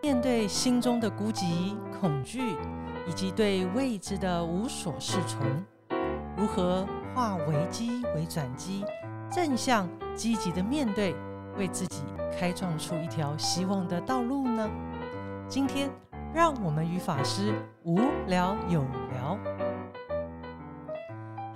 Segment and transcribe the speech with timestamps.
[0.00, 2.56] 面对心中的孤寂、恐惧，
[3.08, 5.40] 以及对未知的无所适从，
[6.36, 8.84] 如何化危机为转机，
[9.28, 11.16] 正向积极的面对，
[11.56, 12.04] 为自己
[12.38, 14.70] 开创出一条希望的道路呢？
[15.48, 15.90] 今天，
[16.32, 17.52] 让我们与法师
[17.82, 19.36] 无聊有聊。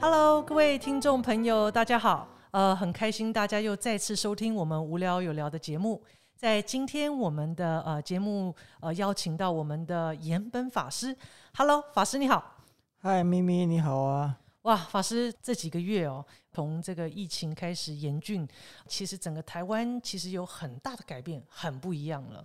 [0.00, 2.26] Hello，各位听众朋友，大家好。
[2.50, 6.02] 呃，很开心大家又再次收听我们无聊有聊的节目。
[6.42, 11.16] 在今天我们的呃节目呃邀请到我们的岩本法师
[11.54, 12.56] ，Hello，法师你好，
[12.98, 18.44] 嗨咪咪你好啊，哇，法师这几个月哦，从这个疫情开始严峻，
[18.88, 22.44] 其实整个台湾其实有很大的改变，很不一样了。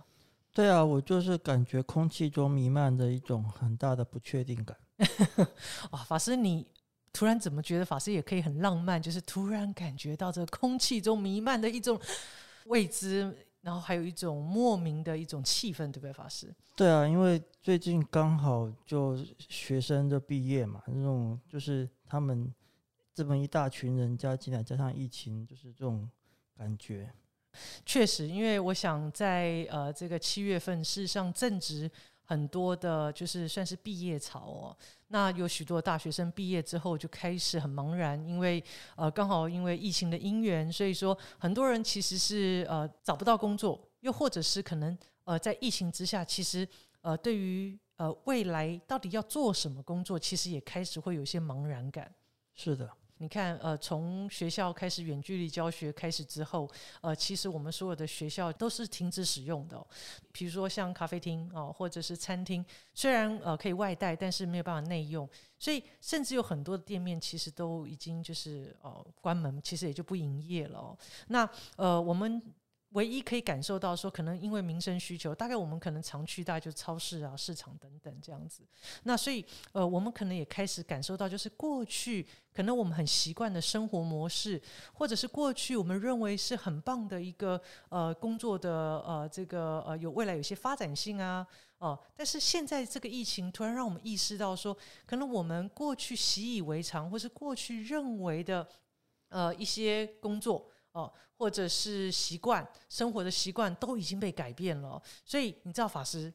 [0.54, 4.76] 对啊，我就是感觉空气中弥漫着一种很大的不确定感。
[5.90, 6.64] 哇，法师你
[7.12, 9.02] 突然怎么觉得法师也可以很浪漫？
[9.02, 12.00] 就是突然感觉到这空气中弥漫的一种
[12.66, 13.36] 未知。
[13.68, 16.54] 然后还有一种莫名的一种气氛，对不对，法师？
[16.74, 22.50] 对啊，因为最近刚好就学生的毕业嘛，那种就是他们
[23.12, 26.08] 这么一大群人加进来，加上疫情，就是这种
[26.56, 27.12] 感觉。
[27.84, 31.90] 确实，因为我想在呃这个七月份，事实上正值。
[32.28, 34.76] 很多的，就是算是毕业潮哦。
[35.06, 38.62] 那有许多大学生毕业之后就开始很茫然，因为
[38.96, 46.68] 呃刚好因为疫情的因缘，所以说很多人其实是呃找不到工作，又或者是可能呃在疫情之下，其实
[47.00, 52.14] 呃对于呃未来到底要做什么工作，其实也开始会有一些茫然感。
[52.54, 52.90] 是的。
[53.20, 59.84] 你看，呃，从学校开始远距离教学开始之后，呃，其实我们所有的学校都是停止使用的。
[60.30, 70.96] 比如说像咖啡厅哦，或者是餐厅，虽然呃可以外带，但是没有办法内用，所以甚至有很多的店面其实都已经就是呃关门，其实也就不营业了。
[71.26, 72.40] 那呃我们。
[72.92, 78.62] 唯一可以感受到说，可能因为民生需求，大概我们可能常去，大概就超市啊、市场等等这样子。
[79.02, 84.60] 那所以，呃，我们可能也开始感受到，就是过去可能我们很习惯的生活模式，
[84.94, 88.70] 或者是过去我们认为是很棒的一个呃工作的
[89.06, 91.46] 呃这个呃有未来有些发展性啊
[91.76, 94.74] 哦，但是现在这个疫情突然让我们意识到说，
[95.04, 98.66] 可能我们过去习以为常，或是过去认为的
[99.28, 100.70] 呃一些工作。
[100.98, 106.32] 哦，或者是习惯生活的习惯都已经被改变了，所以你知道法师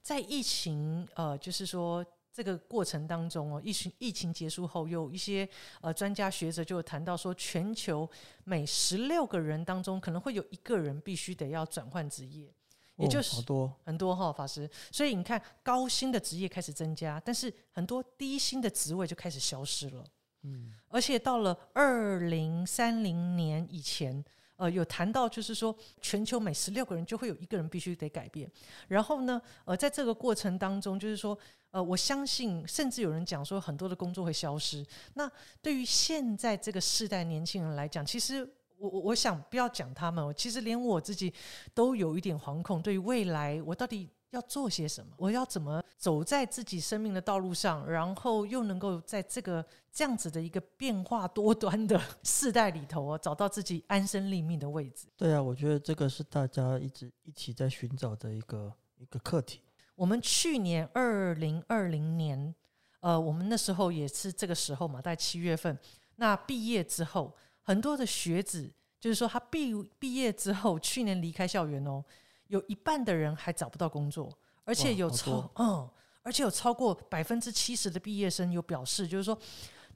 [0.00, 5.46] 在疫情呃，就是说这个过程当中哦，疫情疫情结束后，有一些
[5.82, 8.08] 呃专家学者就谈到说，全球
[8.44, 12.50] 每十六个人当中可能会有一个人必须得要转换职业，
[12.96, 20.02] 也就是好多很多哈法师，所以你看高薪的职业开始增加，但是很多低薪的职位就开始消失了。
[20.42, 24.24] 嗯，而且到了二零三零年以前，
[24.56, 28.50] 呃，有谈到就是说，全球每十六个人就会有一个人必须得改变。
[28.88, 31.38] 然后呢，呃，在这个过程当中，就是说，
[31.70, 34.84] 呃，我相信，甚至有人讲说，很多的工作会消失。
[35.14, 38.42] 那对于现在这个世代年轻人来讲，其实
[38.78, 41.32] 我我我想不要讲他们，其实连我自己
[41.72, 44.08] 都有一点惶恐，对于未来，我到底。
[44.32, 45.12] 要做些什么？
[45.18, 55.06] 我要怎么走在自己生命的道路上，然后又能够在这个这样子的一个变化多端的 世代里头啊，找到自己安身立命的位置？
[55.16, 59.60] 对啊，我觉得这个是大家一直一起在寻找的一个一个课题。
[59.94, 62.54] 我们去年二零二零年，
[63.00, 65.78] 呃，我们那时候也是这个时候嘛，在七月份。
[66.16, 72.02] 那毕业之后，很多的学子就是说，他毕毕业之后，去年离开校园哦。
[72.48, 74.30] 有一半的人还找不到工作，
[74.64, 75.88] 而且有超嗯，
[76.22, 79.38] 而且有超过百分之七十的毕业生有表示，就是说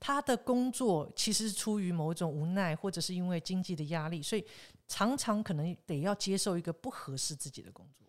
[0.00, 4.44] 他的工作其实是出于某种无奈，或者是因为经济的压力，所以
[4.88, 8.06] 常常可能得要接受一个不合适自己的工作。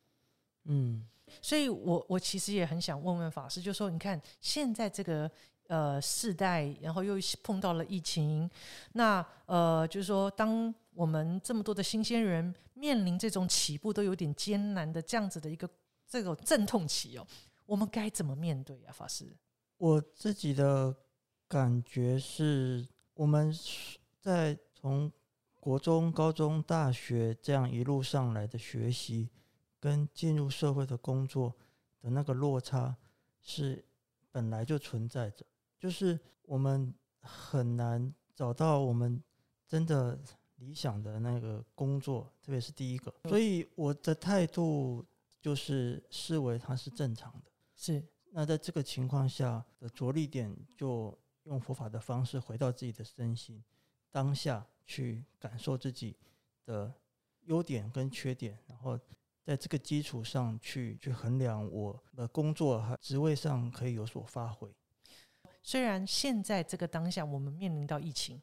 [0.66, 1.06] 嗯，
[1.42, 5.30] 所以我我其实也很想问问法师，就说你看现在这个
[5.68, 8.50] 呃世代，然后又碰到了疫情，
[8.94, 10.74] 那呃就是说当。
[10.98, 15.70] 我们这么多的新鲜人面临这种起步都有点艰难的这样子的一个
[16.08, 17.28] 这种阵痛期哦，
[17.68, 18.92] 我们该怎么面对啊？
[18.92, 19.38] 法师，
[19.78, 20.96] 我自己的
[21.48, 23.54] 感觉是，我们
[24.20, 25.12] 在从
[25.60, 29.30] 国中、高中、大学这样一路上来的学习，
[29.80, 31.56] 跟进入社会的工作
[32.02, 32.98] 的那个落差
[33.40, 33.86] 是
[34.32, 35.46] 本来就存在着，
[35.78, 36.92] 就是我们
[37.22, 39.24] 很难找到我们
[39.68, 40.20] 真的。
[40.58, 45.06] 理想的那个工作，特别是第一个，所以我的态度
[45.40, 47.52] 就是视为它是正常的。
[47.76, 53.64] 是，那在这个情况下的着力点，就用佛法的方式回到自己的身心
[54.12, 56.16] 当下去感受自己
[56.66, 56.94] 的
[57.46, 59.00] 优点跟缺点，然后
[59.44, 64.70] 在这个基础上去去衡量我的工作和职位上可以有所发挥。
[65.62, 68.42] 虽然现在这个当下我们面临到疫情，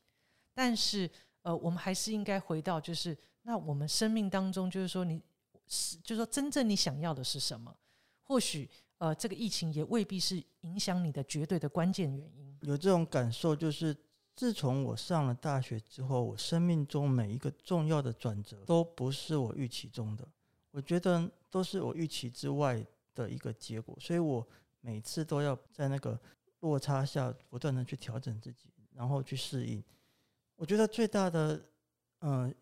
[0.54, 1.10] 但是
[1.44, 5.22] 呃，我们还是应该回到就是那我们生命当中，就是说你
[5.68, 7.74] 是就是说真正你想要的是什么？
[8.22, 8.68] 或许
[8.98, 12.58] 呃，这个疫情也未必是影响你的绝对的关键原因。
[12.62, 13.96] 有这种感受，就是
[14.34, 20.28] 自从我上了大学之后，我生命中每一个重要的转折都不是我预期中的，
[20.70, 24.46] 我觉得都是我预期之外的一个结果，所以我
[24.80, 26.18] 每次都要在那个。
[26.60, 29.84] 落差下不断的去调整自己，然后去适应。
[30.56, 31.60] 我觉得最大的，
[32.20, 32.54] 嗯，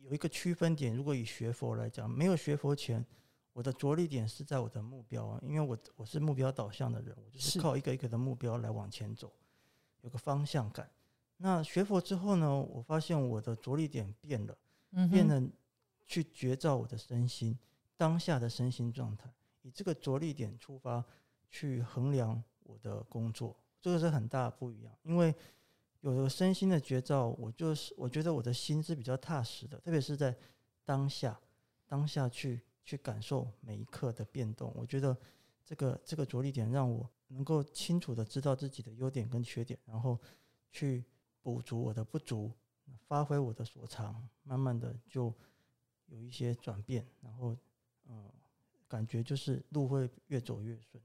[0.00, 0.94] 有一个区分点。
[0.94, 3.04] 如果以学佛来讲，没有学佛前，
[3.52, 9.32] 我的着力点是在我的目标啊，因为我我是目标导向的人，我就是靠一个一个的目标来往前走，
[10.00, 10.90] 有个方向感。
[11.36, 14.58] 那学佛之后呢，我发现我的着力点变了，
[15.10, 15.42] 变得
[16.06, 17.58] 去觉照我的身心
[17.96, 19.32] 当下的身心状态，
[19.62, 21.04] 以这个着力点出发
[21.50, 22.42] 去衡量。
[22.64, 25.34] 我的工作，这个是很大不一样，因为
[26.00, 30.36] 有了身心的觉照，我就是我觉得我的心是比较踏实的，特别是在
[30.84, 31.38] 当下，
[31.86, 34.72] 当下去去感受每一刻的变动。
[34.76, 35.16] 我觉得
[35.64, 40.18] 这个这个着力点让我能够清楚的知道自己的优点跟缺点，然后
[40.70, 41.04] 去
[41.42, 42.52] 补足我的不足，
[43.06, 45.34] 发挥我的所长，慢慢的就
[46.06, 47.56] 有一些转变，然后
[48.06, 48.30] 嗯，
[48.86, 51.02] 感觉就是路会越走越顺。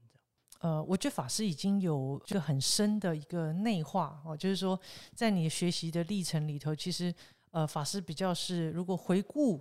[0.60, 4.78] 呃，我觉得法师已经有一个很深的一个内化哦，就是说，
[5.14, 7.14] 在你学习的历程里头，其实
[7.50, 9.60] 呃，法师比较是如果回顾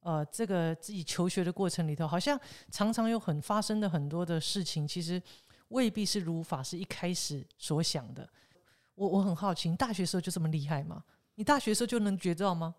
[0.00, 2.38] 呃这个自己求学的过程里头，好像
[2.70, 5.22] 常常有很发生的很多的事情，其实
[5.68, 8.28] 未必是如法师一开始所想的。
[8.96, 11.04] 我我很好奇，你大学时候就这么厉害吗？
[11.36, 12.74] 你大学时候就能觉照吗？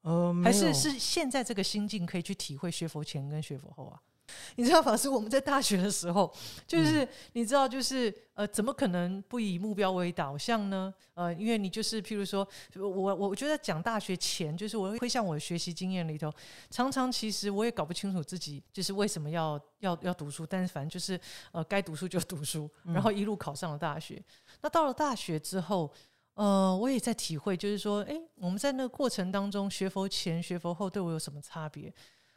[0.00, 4.02] 呃，还是是现在这个心境可以去体会学佛前跟学佛后啊？
[4.56, 6.32] 你知道法师，我们在大学的时候，
[6.66, 10.92] 就是你知道，就是呃，怎么可能不以目标为导向呢？
[11.14, 12.46] 呃，因为你就是譬如说，
[12.76, 16.32] 我我觉得讲大学前，就是我会像我的学习经验里头，
[16.70, 21.18] 常常其实我也搞不清楚自己就是为什么要要要读书，但是反正就是
[21.52, 24.22] 呃，该读书就读书，然后一路考上了大学。
[24.60, 25.92] 那到了大学之后，
[26.34, 31.92] 呃，我也在体会，就是说，哎，我们在那个过程当中，学佛前、学佛后对我有什么差别？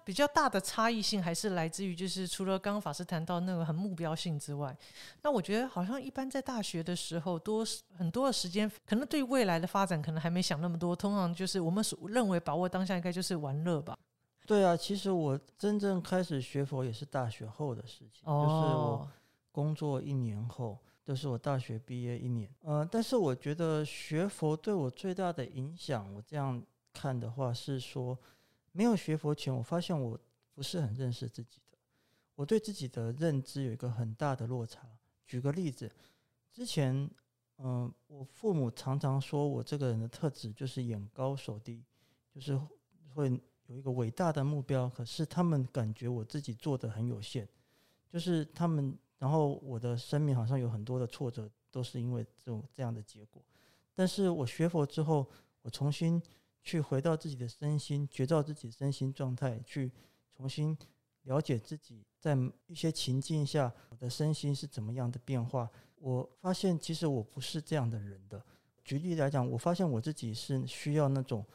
[0.05, 4.77] 比较大的差异性还是来自于，就是除了刚刚法师谈到那个很目标性之外，
[5.23, 7.65] 那我觉得好像一般在大学的时候，多
[7.97, 10.95] 很多的时间，可能对未来的发展可能还没想那么多。
[10.95, 13.97] 通常就是我们所认为把握当下应该就是玩乐吧。
[14.45, 19.09] 对啊，其实我真正开始学佛也是大学后的事情，就是我
[19.51, 22.47] 工作一年后，就是我大学毕业一年。
[22.61, 26.61] 呃，但是我觉得学佛对我最大的影响，我这样
[26.93, 28.15] 看的话是说。
[28.75, 30.19] 没有学佛前，我发现我
[30.53, 31.77] 不是很认识自己的，
[32.35, 34.85] 我对自己的认知有一个很大的落差。
[35.25, 35.89] 举个例子，
[36.51, 37.09] 之前，
[37.59, 41.81] 嗯，我父母常常说我这个人的特质就是眼高手低，
[42.29, 42.59] 就是
[43.13, 43.29] 会
[43.67, 47.47] 有一个伟大的目标，可是他们感觉我自己做的很有限，
[48.09, 53.41] 就是他们，然后我的生命好像有很多的挫折，都是因为这种这样的结果。
[53.93, 55.25] 但是我学佛之后，
[55.61, 56.21] 我重新。
[56.65, 59.91] 去回到自己的身心，觉照自己身心状态，去
[60.35, 60.75] 重新
[61.21, 62.35] 了解自己在
[62.65, 65.69] 一些情境下我的身心是怎么样的变化。
[65.97, 68.43] 我发现其实我不是这样的人的。
[68.83, 71.45] 举例来讲，我发现我自己是需要那种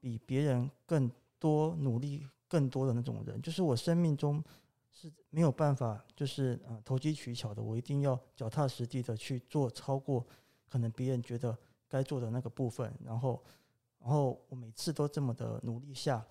[0.00, 3.40] 比别人更多努力、更多的那种人。
[3.40, 4.42] 就是我生命中
[4.90, 7.62] 是没有办法，就是呃投机取巧的。
[7.62, 10.26] 我一定要脚踏实地的去做超过
[10.68, 11.56] 可能别人觉得
[11.88, 13.40] 该做的那个部分，然后。
[14.00, 16.26] 然后我每次都这么的努力下，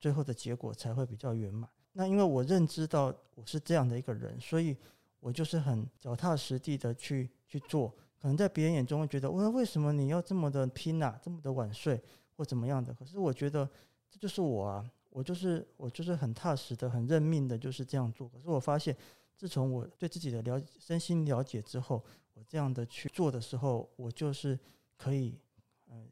[0.00, 1.70] 最后的结果才会比较圆满。
[1.92, 4.76] 那因为我认知到我是这样的一个人，所以
[5.20, 7.88] 我就是很脚踏实地的去去做。
[8.20, 12.02] 可能在别人眼中会觉得，我为什么你要这么的拼啊，这么的晚睡
[12.36, 12.92] 或怎么样的？
[12.92, 13.68] 可是我觉得
[14.10, 18.28] 这就是我啊，我就是我就是很踏实的、很认命的，就是这样做。
[18.28, 18.96] 可是我发现，
[19.36, 22.02] 自从我对自己的了身心了解之后，
[22.32, 24.58] 我这样的去做的时候，我就是
[24.96, 25.38] 可以。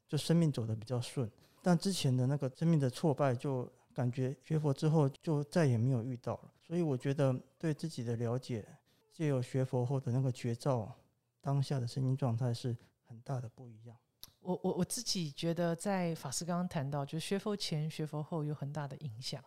[0.07, 1.31] 就生命走得比较顺，
[1.63, 6.53] 但之前的那个生命的挫败，就感觉学佛之后就再也没有遇到了。
[6.61, 8.67] 所以我觉得对自己的了解，
[9.13, 10.95] 借由学佛后的那个觉照，
[11.41, 13.97] 当下的声音状态是很大的不一样。
[14.41, 19.41] 我我我自己觉得，在法师刚刚谈到，就是学佛前、学佛后有很大的影响。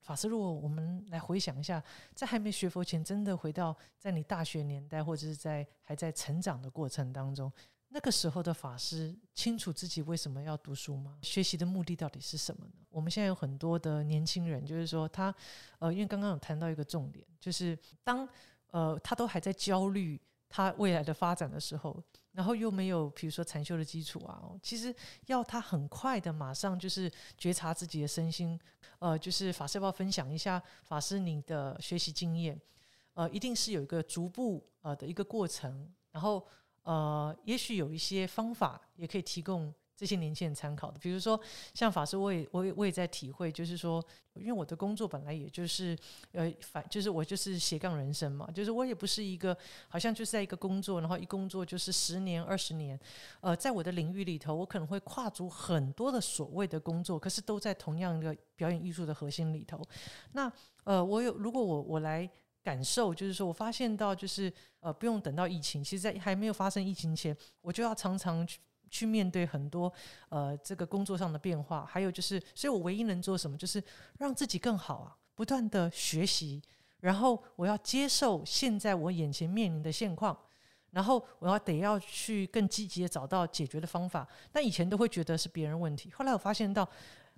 [0.00, 1.80] 法师，如果我们来回想一下，
[2.14, 7.52] 在还没学佛前，真的回到在你大学年代，或者是在还在成长的过程当中。
[7.92, 11.18] 那个时候的法师清楚自己为什么要读书吗？
[11.22, 12.72] 学习的目的到底是什么呢？
[12.88, 15.34] 我们现在有很多的年轻人，就是说他，
[15.80, 18.28] 呃，因为刚刚有谈到一个重点，就是当
[18.70, 24.94] 呃他都还在焦虑他未来的发展的时候，然后又没有比如说禅修的基础啊，其实
[25.26, 28.56] 要他很快的马上就是觉察自己的身心，
[29.00, 32.60] 呃，就是法师要不要分享一下法师你的学习经验？
[33.14, 36.46] 呃，一定是有一个逐步呃的一个过程，然后。
[36.82, 40.98] 呃，也许有一些方法也可以提供这些年轻人参考的。
[40.98, 41.38] 比如说，
[41.74, 44.02] 像法师，我也我也我也在体会，就是说，
[44.34, 45.94] 因为我的工作本来也就是
[46.32, 49.54] 呃，反就是我就是斜杠人生嘛，就是我也不是一个
[49.88, 52.98] 好像就是在一个工作，然后一工作就是十年二十年。
[53.42, 59.82] 呃，在我的领域里头，我可能会跨足很多的所谓的工作，可是都在同样的表演艺术的核心里头。
[60.32, 60.50] 那
[60.84, 62.28] 呃，我有如果我我来。
[62.62, 68.58] 感受就是说，我发现到就是呃，不用等到疫情，其实，在还没有发生疫情前，我就要常常去
[68.90, 69.92] 去面对很多
[70.28, 73.82] 呃这个工作上的变化，还有就是，所以我唯一能做什么，就是
[74.18, 76.60] 让自己更好啊，不断的学习，
[77.00, 80.38] 然后我要接受现在我眼前面临的现况，
[80.90, 84.28] 然后我要得要去更积极的找到解决的方法。
[84.52, 86.86] 那以前都会觉得是别人问题，后来我发现到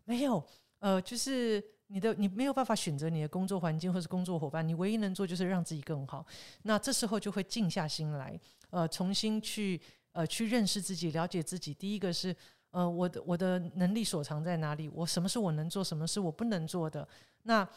[0.05, 0.45] 没有，
[0.81, 1.63] 呃，就是。
[1.93, 6.25] 你的你没有办法选择你的工作环境或是工作伙伴，你唯一能做就是让自己更好。
[6.63, 8.39] 那这时候就会静下心来，
[8.71, 9.79] 呃，重新去
[10.13, 11.75] 呃去认识自己，了解自己。
[11.75, 12.35] 第一个是
[12.71, 17.07] 呃我的我的能力所长在哪里，我什么是我能做，什么是我不能做的。
[17.43, 17.69] 那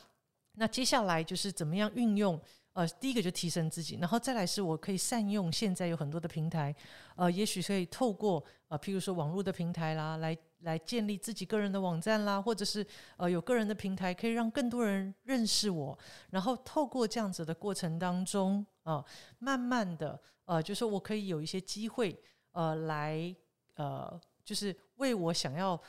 [0.54, 2.40] 那接下来就是怎么样运用。
[2.76, 6.76] 呃，第一个就提升自己，然后再来是我可以善用现在有很多的平台，
[7.16, 15.98] 呃，也许可以透过呃，譬如说网络的平台啦，来来建立自己个人的网站啦，或者是呃有个人的平台，可以让更多人认识我，
[16.32, 19.02] 然后透过这样子的过程当中啊，
[19.40, 23.34] 慢慢的呃，就是我可以有一些机会呃，来
[23.76, 25.82] 呃，就是为我想要。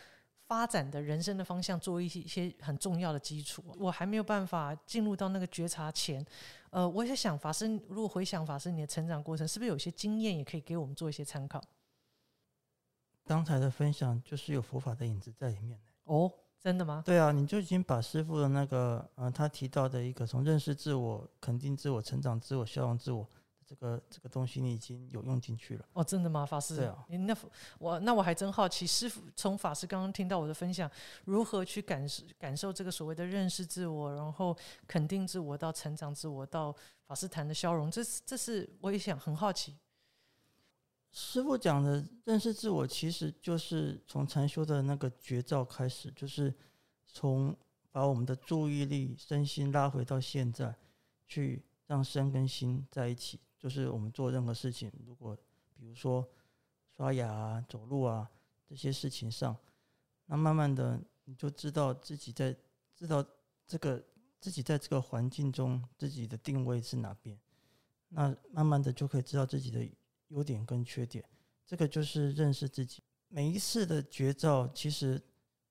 [0.49, 3.65] 发展的人生的方向，做一些一些很重要的基础。
[3.81, 6.25] 我还没有办法进入到那个觉察前，
[6.77, 11.59] 呃，我在想法师，如果回想法师你的成长过程，是不是有些经验也可以给我们做一些参考？
[13.25, 16.31] 刚才的分享就是有佛法的影子在里面哦，
[16.61, 17.03] 真的吗？
[17.07, 23.27] 对啊，你就已经把师傅的那个，嗯，他提到的一个从认识自我、肯定自我、成长自我、消融自我。
[23.67, 26.77] 这个这个东西你已经有用进去了哦，真的吗，法师？
[26.77, 27.37] 对啊，那
[27.79, 30.89] 我那我还真好奇，师傅从法师刚刚听到我的分享，
[31.25, 34.57] 如何去感受感受这个所谓的认识自我，然后
[34.87, 36.73] 肯定自我到成长自我到
[37.07, 39.77] 法师谈的消融，这是这是我也想很好奇。
[41.11, 46.55] 师傅讲的认识自我，其实就是从禅修的那个绝招开始，就是
[47.07, 47.57] 从
[47.91, 50.77] 把我们的注意力身心拉回到现在，
[51.27, 53.41] 去让身跟心在一起。
[53.59, 55.37] 就是我们做任何事情，如果
[55.75, 56.27] 比如说
[56.97, 58.31] 刷牙啊、走路啊
[58.67, 59.57] 这些事情上，
[60.27, 62.57] 那慢慢的你就知道自己在
[62.95, 63.25] 知道
[63.67, 64.03] 这个
[64.41, 67.39] 自己在这个环境中自己的定位是哪边，
[68.09, 69.87] 那慢慢的就可以知道自己的
[70.29, 71.25] 优点跟缺点，
[71.67, 73.03] 这个就是认识自己。
[73.29, 75.21] 每一次的绝招，其实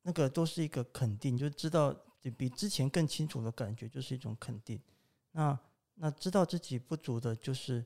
[0.01, 1.95] 那个都是一个肯定，就知道
[2.37, 4.79] 比之前更清楚的感觉，就是一种肯定。
[5.31, 5.57] 那
[5.95, 7.85] 那知道自己不足的，就是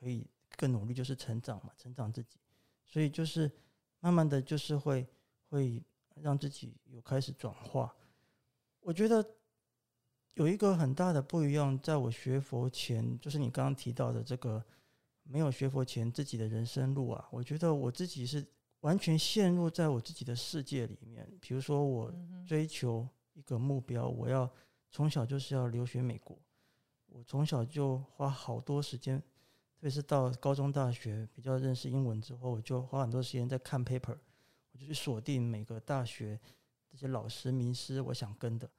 [0.00, 2.38] 可以更努力，就是成长嘛，成长自己。
[2.84, 3.50] 所以就是
[4.00, 5.06] 慢慢的就是会
[5.50, 5.82] 会
[6.22, 7.94] 让自己有开始转化。
[8.80, 9.24] 我觉得
[10.34, 14.64] 有一个很大的不一样，在我学佛前，就是你刚刚提到的这个
[15.24, 18.46] 没有学佛前自己的人生路啊，我觉得我自己是
[18.80, 21.30] 完全陷入在我自己的世界里面。
[21.40, 22.10] 比如说我
[22.46, 24.50] 追求一个目标，我要
[24.90, 26.38] 从小就是要留学美国。
[27.08, 34.16] 我从小就花好多时间，特别是到高中、大学比较认识英文之后，我就花很多时间在看 paper，
[34.72, 36.38] 我就去锁定每个大学
[36.88, 38.70] 这些老师、名师，我想跟的。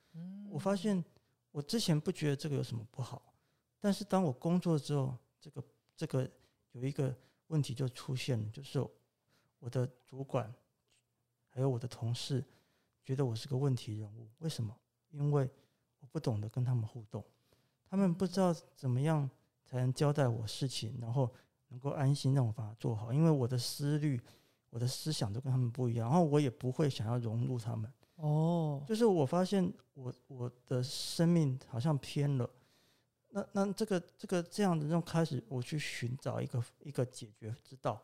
[0.50, 1.03] 我发现
[1.51, 3.21] 我之前不觉得这个有什么不好，
[3.79, 5.63] 但是当我工作之后，这个
[5.95, 6.29] 这个
[6.71, 7.15] 有一个
[7.48, 8.79] 问题就出现了，就是
[9.59, 10.53] 我的主管
[11.50, 12.43] 还有我的同事
[13.03, 14.29] 觉得我是个问题人物。
[14.39, 14.75] 为什么？
[15.12, 15.50] 因为
[16.00, 17.24] 我不懂得跟他们互动。
[17.89, 19.27] 他们不知道怎么样
[19.65, 21.27] 才能交代我事情，然后
[21.69, 24.22] 能够安心让我把它做好，因为我的思虑、
[24.69, 27.91] 我的思想都跟他们不一样，然后我也不会想要融入他们。
[28.15, 32.48] 哦，就是我发现我我的生命好像偏了，
[33.29, 38.00] 那那这个这个这样的，让开始我去寻找一个一个解决之道。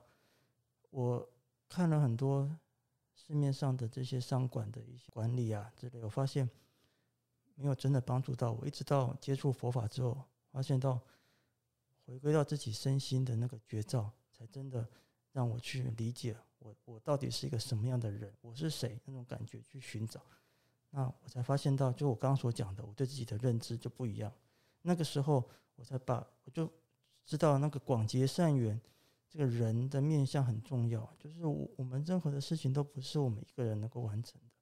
[0.89, 1.29] 我
[1.69, 2.49] 看了很多
[3.13, 6.49] 市面上的这些商管的一些管理啊之类，我发现。
[7.55, 10.21] 没有真的帮助到我，一直到接触佛法之后，
[10.51, 11.01] 发现到
[12.05, 14.87] 回归到自己身心的那个绝招，才真的
[15.31, 20.21] 让我去理解我我到底是一个什么样的人，我是谁那种感觉去寻找。
[20.89, 24.31] 那我才发现到，就我刚刚所讲的，我对自己的认知就不一样。
[24.81, 25.43] 那个时候，
[25.75, 26.71] 我才把我就
[27.25, 28.79] 知道那个广结善缘，
[29.27, 31.11] 这个人的面相很重要。
[31.19, 34.53] 就是我我们任何的事情都不是我们一个人能够完成的，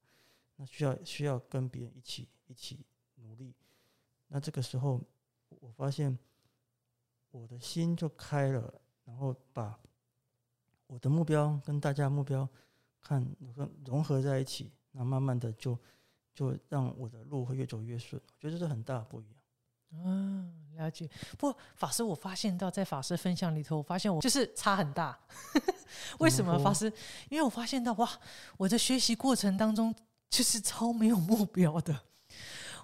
[0.56, 2.86] 那需要需要跟别人一起一起
[3.16, 3.54] 努力。
[4.28, 5.02] 那这个时候，
[5.60, 6.18] 我发现
[7.32, 8.74] 我的心就开了，
[9.06, 9.80] 然后把
[10.88, 12.48] 我的目标跟大家目标
[13.02, 15.78] 看融融合在一起，那慢慢的就。
[16.36, 19.36] 就让我的路会越走越顺，我觉得这是很大不一样。
[19.92, 21.08] 嗯，了解。
[21.38, 25.16] 不过法师，我发现到在法师分享里头，我发现我就是差很大。
[26.18, 26.92] 为什么法师？
[27.30, 28.10] 因为我发现到哇，
[28.58, 29.94] 我的学习过程当中
[30.28, 32.04] 就是超没有目标的。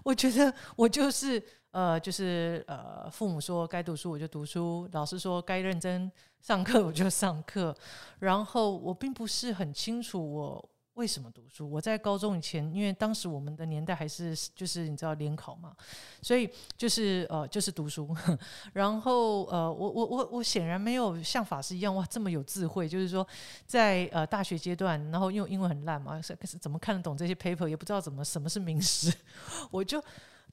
[0.03, 1.41] 我觉得我就是
[1.71, 7.75] 呃，就是呃，父母说该读书我就读书，老师说该认真上课我就上课，
[8.19, 10.69] 然后我并不是很清楚我。
[10.99, 11.71] 为什么读书？
[11.71, 15.73] 我在高中以前，因为当时我们的年代还是就是你知道联考嘛，
[16.21, 18.13] 所以就是呃就是读书。
[18.73, 23.25] 然后呃我我我我显然没有像法师一样哇这么有智慧，就是说
[23.65, 29.09] 在呃大学阶段，然后因为英文很烂嘛，是怎么看得懂这些 paper，也不知道怎么什么是名师。
[29.71, 30.03] 我就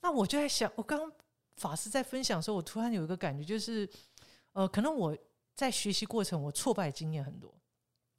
[0.00, 1.10] 那我就在想，我刚刚
[1.56, 3.88] 法师在分享的时候，我突然有一个感觉，就是
[4.52, 5.16] 呃可能我
[5.56, 7.52] 在学习过程，我挫败经验很多。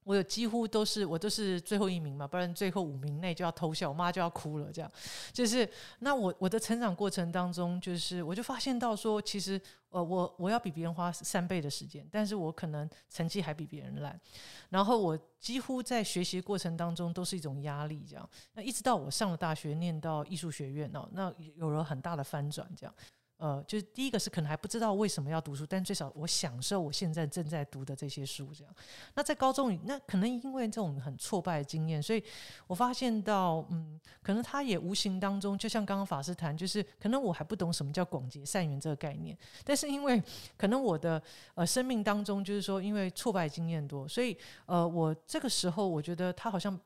[0.07, 4.71] 我有几乎都是我都是最后一名嘛，不然最后五名内就要偷笑，我妈就要哭了。
[4.71, 4.89] 这样
[5.33, 14.17] 就是那我我的成长过程当中，就是我就发现到说，其实呃我我要比别人花三倍的时间，但是我可能成绩还比别人烂。
[14.69, 18.29] 然后我几乎在学习过程当中都是一种压力，这样。
[18.53, 22.95] 那一直到我上了大学，念到艺术学院哦，那有了很大的翻转，这样。
[23.37, 28.73] 呃，就是第一个是可能还不知道为什么要读书，但最少我享受我现在正在读的这些书，这样。
[29.13, 32.23] 那在高中，那可能因为这种很挫败的经验，所以
[32.65, 40.21] 我发现到，嗯，可能他也无形当中，就像刚刚法师谈，就是可能我还不懂什么叫广结善缘这个概念，但是因为
[40.57, 41.21] 可能我的
[41.55, 46.79] 呃生命当中，就是说因为挫败经验多，所以呃我这个时候我觉得他好像。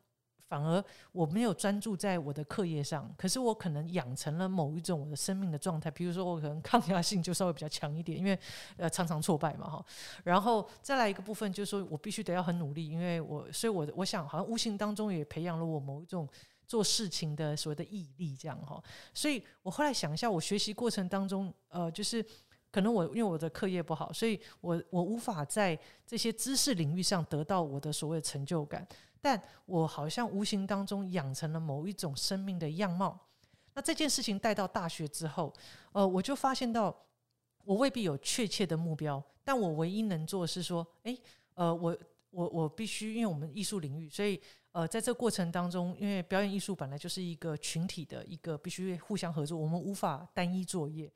[0.52, 0.84] 反而
[1.14, 8.38] 我没有专注在我的课业上，可是我可能养成了某一种我的生命的状态，比如说我可能抗压性就稍微比较强一点，因为
[8.76, 9.86] 呃常常挫败嘛哈。
[10.26, 16.28] 然后再来一个部分就是说我必须得要很努力，因为我所以我我想好像无形当中也培养了我某一种
[16.68, 18.84] 做事情的所谓的毅力这样哈。
[19.14, 22.22] 所以我后来想一下，我学习过程当中呃就是
[22.70, 28.86] 可能我因为我的课业不好，所以我我无法在这些知识领域上得到我的所谓成就感。
[29.22, 33.18] 但我好像无形当中养成了某一种生命的样貌。
[33.74, 35.54] 那这件事情带到大学之后，
[35.94, 36.94] 呃，我就发现到
[37.64, 41.18] 我未必有确切的目标，但我唯一能做的是说，诶，
[41.54, 41.98] 呃，我
[42.32, 51.12] 我我必须，因为我们艺术领域，所以呃，在这过程当中，因为表演艺术本来就是一个群体的一个必须互相合作，我们无法单一作业。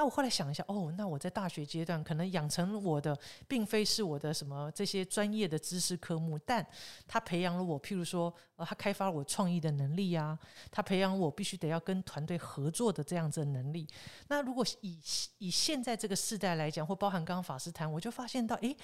[0.00, 3.14] 那我后来想一下，哦，那我在大学阶段可能养成我的，
[3.46, 6.66] 并非是我的什么这些专业的知识科目，但
[7.06, 10.38] 他培养了我，譬如说，呃，他开发了我创意的能力呀，
[10.70, 13.86] 他培养我必须得要跟团队合作的这样子的能力。
[14.28, 14.98] 那如果以
[15.36, 18.74] 以现在这个时代来讲，或包含刚刚法师谈，我就发现到，诶，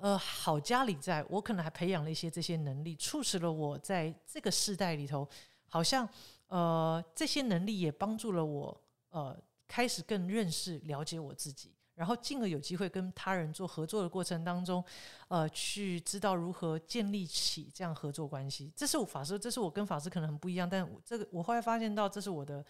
[0.00, 5.26] 呃，好家里在我可能还培养了一些这些能力，促使了我在这个时代里头，
[5.70, 6.06] 好像
[6.48, 8.78] 呃这些能力也帮助了我，
[9.12, 9.34] 呃。
[9.66, 14.84] 开始更认识、了解我自己，然后进而有机会跟他人做合作的过程当中，
[15.28, 18.72] 呃，去知道如何建立起这样合作关系。
[18.76, 22.64] 这是我法师，这是我跟法师可能很不一样，但这个我后来发现到，这是我的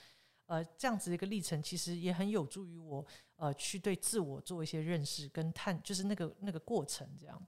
[0.46, 3.05] 呃这样子一个历程，其实也很有助于我
[3.37, 7.46] 呃去对自我做一些认识跟探，就是那个那个过程这样。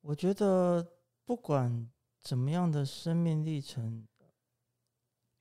[0.00, 0.86] 我觉得
[1.24, 1.88] 不管
[2.22, 4.06] 怎么样的生命历程。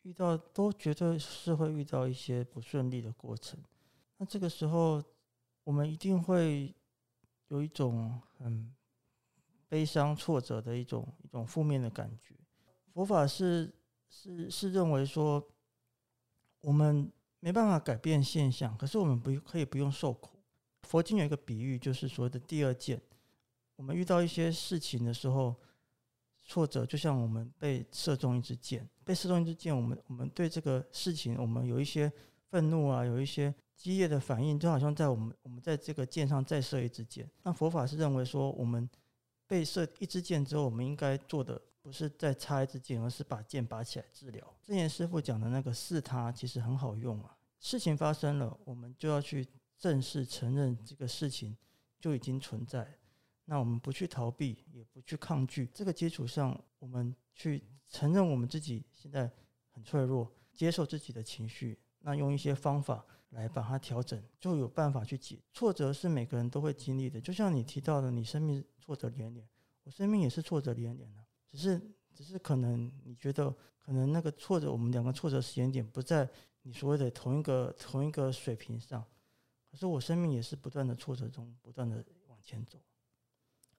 [0.04, 3.60] 遇到都绝对是会遇到一些不顺利的过程，
[4.18, 5.04] 那这个时候
[5.64, 6.74] 我们一定会
[7.50, 8.74] 有一种很
[9.68, 12.34] 悲伤、挫折的一种一种负面的感觉。
[12.94, 13.72] 佛法是
[14.10, 15.46] 是是认为说，
[16.62, 20.40] 我们没办法改变现象，可是我们不可以不用受苦。
[20.84, 23.02] 佛经有一个比喻，就是所谓的第二件。
[23.76, 25.56] 我们遇到一些事情的时候。
[26.50, 32.12] 挫折就像我们被射中一支箭，被射中一支箭，我们我们对这个事情，我们有一些
[32.50, 37.30] 愤怒啊，有一些激烈的反应，就好像在我们我们在这个箭上再射一支箭。
[37.44, 38.90] 那佛法是认为说，我们
[39.46, 44.44] 被射一支箭之后，我们应该做的不是再插一支箭，而是把箭拔起来治疗。
[44.66, 51.56] 之前师傅讲的那个四他其实很好用啊，事情发生了，我们就要去正式承认这个事情
[52.00, 52.96] 就已经存在。
[53.50, 59.28] 那我们不去逃避，也不去抗拒，这个基础上，我们去承认我们自己现在
[59.72, 65.42] 很脆弱，接受自己的情绪，那用一些方法来把它调整，就有办法去解。
[65.52, 69.50] 挫折是每个人都会经历的，就像你提到的，你生命挫折连连，
[69.84, 71.82] 我生命也是挫折连连的，只是
[72.14, 76.30] 只是可能你觉得可能那个挫折，我们两个挫折时间点不在
[76.62, 79.04] 你所谓的同一个同一个水平上，
[79.72, 82.80] 可是我生命也是不断的挫折中不断的往前走。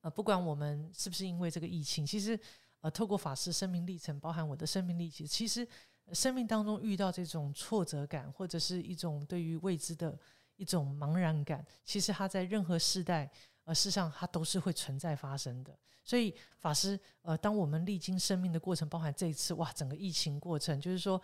[0.00, 2.38] 呃，不管我们是不是因为这个疫情，其实
[2.80, 5.66] 呃，透过法师生命历程，包含我的生命历程，其实
[6.12, 10.18] 生命当中遇到这种挫折感，或者是一种对于未知的
[10.56, 13.30] 一种茫然感，其实它在任何时代，
[13.64, 15.78] 呃，事实上它都是会存在发生的。
[16.02, 21.20] 所以法师，呃，当我们历经生命的过程，包含这一次哇，整个疫情过程，就是说，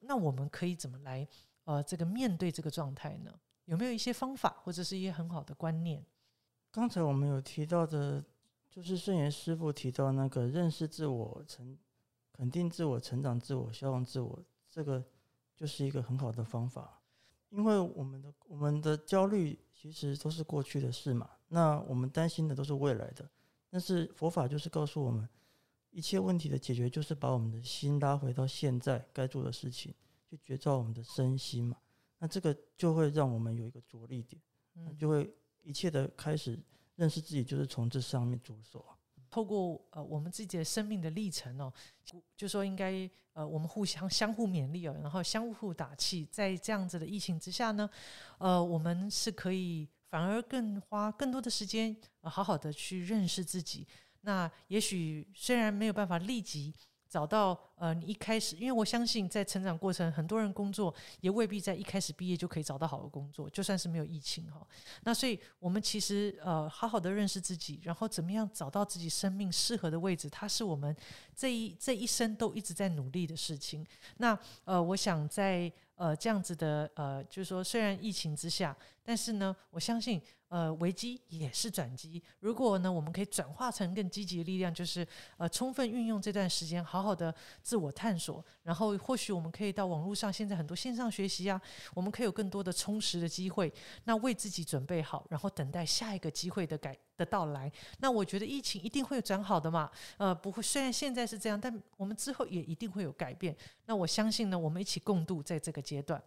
[0.00, 1.26] 那我们可以怎么来
[1.64, 3.32] 呃，这个面对这个状态呢？
[3.64, 6.04] 有没有一些方法，或者是一些很好的观念？
[6.70, 8.22] 刚才我们有提到的，
[8.70, 11.76] 就是圣严师傅提到那个认识自我、成
[12.30, 14.38] 肯定自我、成长自我、消亡自我，
[14.70, 15.02] 这个
[15.56, 17.00] 就是一个很好的方法。
[17.48, 23.28] 因为我们的我们的焦虑其实都是过去的事嘛，那我们担心的都是未来的。
[23.70, 25.26] 但是佛法就是告诉我们，
[25.90, 29.94] 一切问题的解决就是把我们的心拉回到现在该做的事情，
[30.28, 31.78] 去觉照我们的身心嘛。
[32.18, 34.40] 那这个就会让我们有一个着力点，
[34.74, 35.34] 那就会。
[35.68, 36.58] 一切的开始，
[36.96, 38.82] 认识自己就是从这上面着手。
[39.28, 41.70] 透过呃我们自己的生命的历程哦，
[42.34, 46.26] 就说应该呃我们互相相互勉励哦，然后相互打气。
[46.32, 47.88] 在这样子的疫情之下呢，
[48.38, 53.86] 呃我们是可以反而更花更多的时间，好好的去认识自己。
[54.22, 56.74] 那也许虽然没有办法立即。
[57.08, 64.66] 找到呃，你一开始，因为我相信在成长过程，很多人工作也未必在一开始毕业就可以找到好的工作，就算是没有疫情哈。
[65.04, 70.94] 那所以我们其实呃，好好的认识自己，然后怎么样找到自己生命适合的位置，它是我们
[71.34, 73.86] 这一这一生都一直在努力的事情。
[74.18, 80.20] 那呃，我想在呃这样子的呃，就是说虽然疫情之下，但是呢，我相信。
[80.48, 82.22] 呃，危机也是转机。
[82.40, 85.06] 如果呢，我们可以转化成更积极的力量，就是
[85.36, 88.42] 呃，充分运用这段时间，好好的自我探索。
[88.62, 91.60] 然后，或许我们可以到网络上，现在很多线上学习啊，
[91.94, 93.72] 我们可以有更多的充实的机会。
[94.04, 97.70] 那为自己准备好，然后等待下一个机会的改的到来。
[97.98, 99.90] 那我觉得疫情一定会转好的嘛。
[100.16, 103.54] 呃，不会，虽然现在是这样，但我们之后也一定会有改变。
[103.84, 106.22] 那我相信呢，我们一起共度在这个阶段。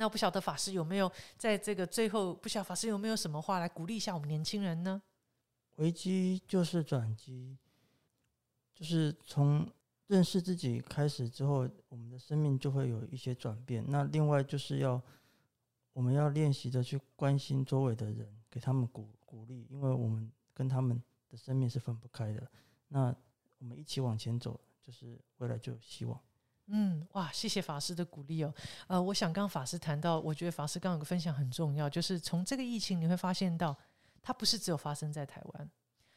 [0.00, 5.02] 那不晓得法师有没有在这个最后，不晓得法师有没有什么话来鼓励一下我们年轻人呢？
[5.76, 7.58] 危机就是转机，
[8.72, 9.68] 就是从
[10.06, 13.84] 认识自己开始之后，我们的生命就会有一些转变。
[13.88, 15.02] 那另外就是要
[15.92, 22.48] 我们要练习着去关心周围的人，给他们鼓鼓励，因为我们跟他们的生命是分不开的。
[22.86, 23.14] 那
[23.58, 26.20] 我们一起往前走，就是未来就有希望。
[26.68, 28.54] 嗯，哇，谢谢法师的鼓励哦。
[28.86, 33.76] 呃，我想刚刚法师谈到，我觉得法师刚刚有个分享很重要，就是从这个疫情你会发现到，
[34.22, 35.70] 它不是只有发生在台湾，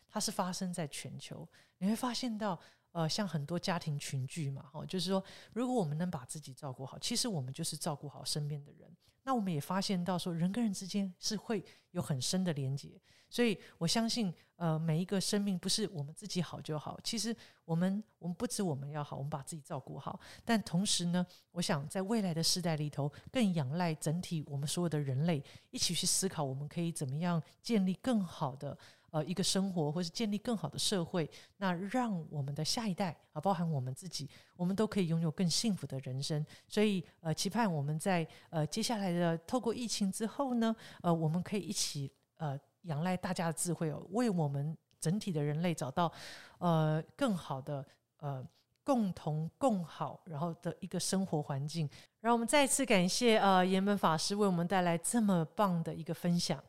[0.09, 1.47] 它是发生在全球。
[1.77, 2.59] 你会发现到，
[2.91, 5.23] 呃，像很多家庭群聚嘛，哦，就是说，
[5.53, 8.89] 如果我们能把自己照顾好，其实我们就是照顾好身边的人。
[9.23, 12.99] 那我们也发现到，说人跟人之间是会有很深的连接。
[13.29, 16.99] 所以我相信，呃，每一个生命不是我们自己好就好。
[17.01, 20.19] 其实我们，我们不止我们要好，我们把自己照顾好。
[20.43, 28.77] 但同时呢，我想在未来的时代里头，更仰赖整体我们所有的人类一起去思考，我们可以怎么样建立更好的
[29.11, 31.29] 呃一个生活，或是建立更好的社会。
[31.57, 36.43] 那让我们的下一代啊，包含我们自己，我们都可以拥有更幸福的人生。
[36.67, 42.59] 所以呃，期盼我们在呃接下来的透过疫情之后呢，呃，我们可以一起呃。
[42.85, 46.11] 仰赖大家的智慧哦，为我们整体的人类找到
[46.57, 47.85] 呃更好的
[48.17, 48.43] 呃
[48.83, 51.87] 共同共好，然后的一个生活环境。
[52.21, 56.59] 让我们再次感谢呃岩本法师为我们带来这么棒的一个分享。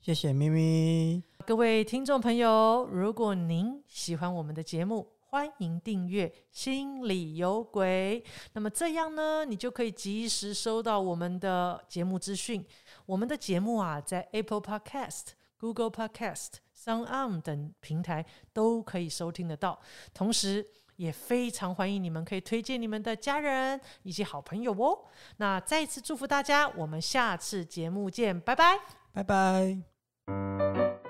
[0.00, 12.64] 谢谢咪咪，各位听众朋友，如果您喜欢我们的节目，欢迎订阅《心里有鬼》，那么这样呢，你就可以及时收到我们的节目资讯。
[13.06, 15.32] 我们的节目啊，在 Apple Podcast。
[15.58, 19.78] Google Podcast、Sound On 等平台都可以收听得到，
[20.12, 25.04] 同时也非常欢迎你们可以推荐你们的家人以及好朋友哦。
[25.36, 28.76] 那再一次祝福大家，我们下次节目见，拜拜，
[29.12, 31.01] 拜拜。